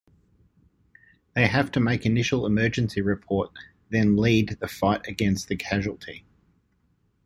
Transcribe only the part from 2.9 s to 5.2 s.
report then lead the fight